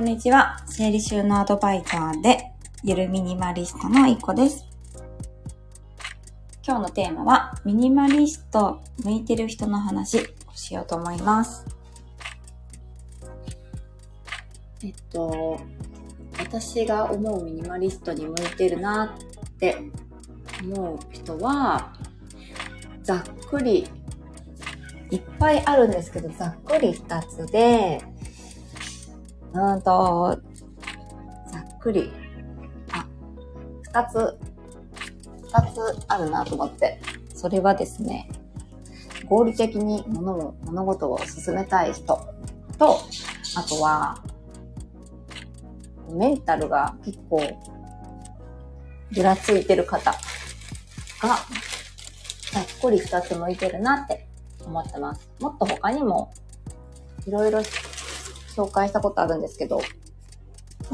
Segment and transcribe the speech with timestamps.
[0.00, 0.56] こんにちは。
[0.64, 4.64] 整理収納アドバイザーで、ゆるミニマリストのいこです。
[6.66, 10.22] 今日のテーマは、ミニマリスト向いてる人の話を
[10.54, 11.66] しようと思います。
[14.82, 15.60] えっと、
[16.38, 19.76] 私が思うミニマリストに向いてるなって
[20.62, 21.92] 思う人は、
[23.02, 23.86] ざっくり、
[25.10, 28.00] いっぱいあるんですけど、ざっくり二つで、
[29.52, 30.38] うんと、
[31.52, 32.12] ざっくり、
[32.92, 33.06] あ、
[33.82, 34.38] 二つ、
[35.42, 37.00] 二つあるなと思って。
[37.34, 38.28] それはですね、
[39.26, 42.04] 合理的に物を、物事を進めたい人
[42.78, 43.00] と、
[43.56, 44.22] あとは、
[46.12, 47.40] メンタルが結構、
[49.12, 50.18] ぐらついてる方が、
[52.52, 54.28] ざっくり二つ向いてるなって
[54.64, 55.28] 思ってます。
[55.40, 56.32] もっと他にも、
[57.26, 57.62] いろいろ
[58.54, 59.80] 紹介したことあるんですけど、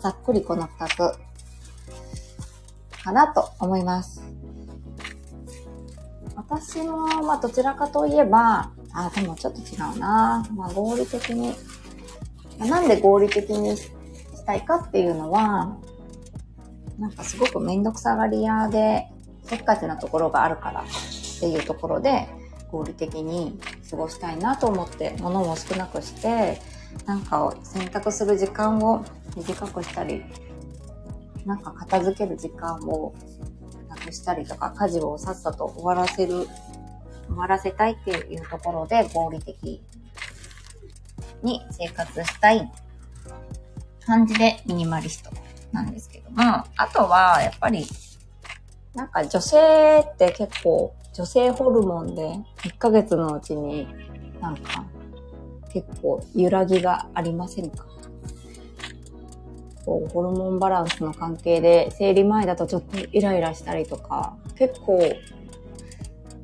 [0.00, 0.96] ざっくりこの二つ
[3.02, 4.22] かなと思います。
[6.36, 10.46] 私も、まあどちらかといえば、あ、でもちょっと違うな。
[10.54, 11.54] まあ合理的に、
[12.58, 13.90] まあなんで合理的にし
[14.46, 15.76] たいかっていうのは、
[16.98, 19.06] なんかすごくめんどくさがり屋で、
[19.44, 20.84] せっかちなところがあるからっ
[21.40, 22.28] ていうところで、
[22.70, 23.58] 合理的に
[23.90, 26.60] 過ごしたいなと思って、物を少なくして、
[27.06, 29.04] なんかを選択する時間を
[29.36, 30.22] 短くしたり、
[31.44, 33.14] なんか片付ける時間を
[33.88, 36.46] なくしたりとか、家事をさっさと終わらせる、
[37.28, 39.82] 終わらせたいっていうところで合理的
[41.42, 42.70] に生活したい
[44.04, 45.30] 感じでミニマリスト
[45.72, 47.86] なんですけども、あとはやっぱり、
[48.94, 52.22] なんか女性って結構女性ホルモンで
[52.64, 53.86] 1ヶ月のうちに
[54.40, 54.84] なんか
[55.72, 57.86] 結構揺らぎがありませんか？
[59.84, 65.00] こうホルモンバランスの関係で生理前だとちょっとイライラしたりとか結構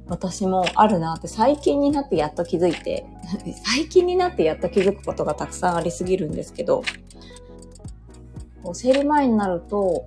[0.08, 3.04] 私もあるなって最近になってやっと気づいて
[3.64, 6.82] 最近になってやっと気づくことがたくさんありすぎるんですけど
[8.72, 10.06] 生理前になると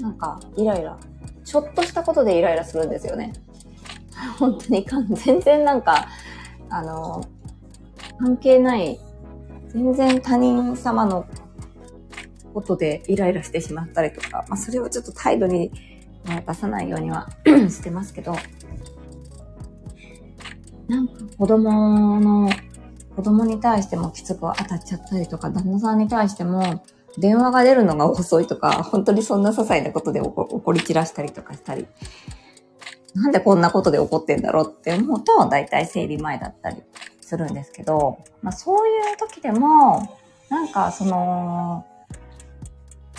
[0.00, 0.98] なんかイライラ
[1.44, 3.32] ちょっとしたことでイライラするんですよね。
[4.38, 6.06] 本当に全然なんか
[6.68, 7.24] あの
[8.20, 9.00] 関係ない、
[9.68, 11.26] 全然他人様の
[12.52, 15.72] ことでイライラしてしまったりとか、まあそれをちょっと態度に
[16.46, 17.28] 出さないようには
[17.70, 18.36] してますけど、
[20.86, 22.50] なんか子供の、
[23.16, 26.84] 子供に対してもきつく当たっちゃったりとか、旦那さんに対しても
[27.16, 31.86] 電話が出るのが遅いとか、本当にそんな些細なことで怒怒り散らしたりとかしたり、
[33.14, 36.82] なんでこんなことで怒ってんだろうって思うと、大体生理前だったり。
[37.30, 40.18] するんですけど、まあそういう時でも、
[40.48, 41.86] なんかその、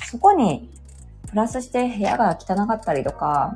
[0.05, 0.69] そこに
[1.29, 3.55] プラスして部屋が汚かったりとか、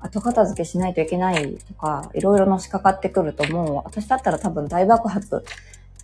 [0.00, 5.44] 後片付けしないといけないとか、いろいろのしかかってくるともう、私だったら多分大爆発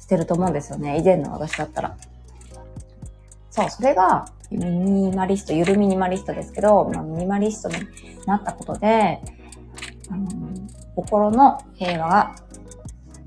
[0.01, 0.99] してると思うんですよね。
[0.99, 1.97] 以前の私だったら。
[3.53, 7.77] そう、それがミニマリスト、ゆるミニマリストですけど、まあ、ミニマリストに
[8.27, 9.21] なったことで、
[10.11, 10.29] あの
[10.97, 12.35] 心の平和が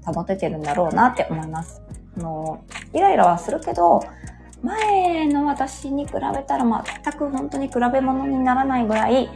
[0.06, 1.82] 保ててるんだろうなって思います。
[2.18, 4.02] あの、イライラはするけど、
[4.62, 6.66] 前の私に比べたら
[7.04, 9.30] 全く本当に比べ物にならないぐらい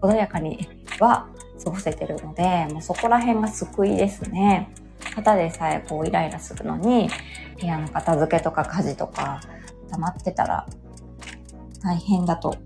[0.00, 0.68] 穏やかに
[1.00, 1.28] は
[1.62, 4.70] 過ごせてるので、もうそこら辺が救いですね。
[5.14, 7.08] ただでさえこうイライラするのに、
[7.60, 9.40] 部屋の片付けとか家事とか
[9.90, 10.66] 溜まってたら
[11.82, 12.56] 大変だと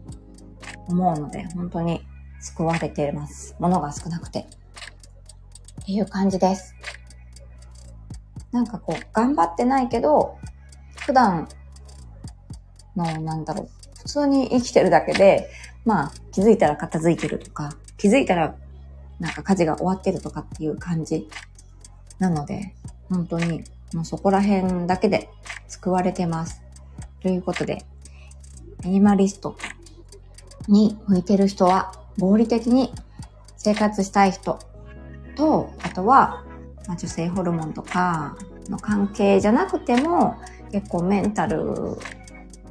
[0.88, 2.06] 思うので、本当に
[2.40, 3.56] 救われています。
[3.58, 4.40] 物が少なくて。
[4.40, 6.74] っていう感じです。
[8.53, 10.38] なんかこう、頑張ってないけど、
[10.96, 11.49] 普段
[12.96, 13.69] の、なんだろう、
[13.99, 15.50] 普通に生きてるだけで、
[15.84, 18.55] まあ、気づいたら片付いてるとか、気づいたら、
[19.20, 21.28] なんか家事が終わってるとかっていう感じ
[22.19, 22.75] なので、
[23.08, 23.64] 本当に、
[23.94, 25.31] もうそこら辺だけで
[25.69, 26.62] 救われてます。
[27.20, 27.84] ということで、
[28.84, 29.56] ミニマリスト
[30.69, 32.93] に向いてる人は、合理的に
[33.56, 34.58] 生活したい人
[35.37, 36.44] と、あとは、
[36.88, 38.37] まあ、女性ホルモンとか
[38.69, 40.37] の関係じゃなくても、
[40.73, 41.99] 結構メンタル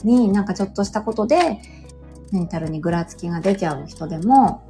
[0.04, 1.62] になんかちょっとしたことで、
[2.32, 4.68] メンタルにぐらつきが出ちゃう人でも、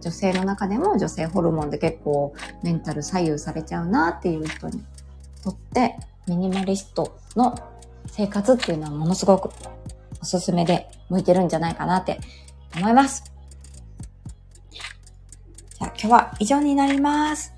[0.00, 4.82] 女性の中でも女性ホルモンで結構メンタル左右されちゃうなっていう人に
[5.42, 5.96] とって、
[6.26, 7.56] ミニマリストの
[8.06, 9.50] 生活っていうのはものすごく
[10.20, 12.20] おすすめで向いてるんじゃないかなって
[12.76, 13.24] 思います。
[14.72, 17.57] じゃあ今日は以上になります。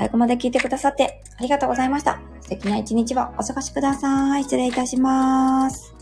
[0.00, 2.22] 最後まで聞いてくださってありがとうございました。
[2.40, 4.44] 素敵な一日をお過ごしください。
[4.44, 5.99] 失礼いたします。